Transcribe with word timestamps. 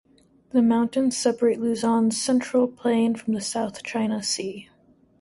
The 0.49 0.63
mountains 0.63 1.15
separate 1.15 1.59
Luzon's 1.59 2.19
central 2.19 2.67
plain 2.67 3.13
from 3.13 3.35
the 3.35 3.39
South 3.39 3.83
China 3.83 4.23
Sea. 4.23 4.67